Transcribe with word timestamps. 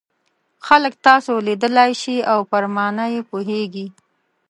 خلک 0.67 0.93
تاسو 1.07 1.33
لیدلای 1.47 1.91
شي 2.01 2.15
او 2.31 2.39
پر 2.49 2.63
مانا 2.75 3.05
یې 3.13 3.21
پوهیږي. 3.29 3.87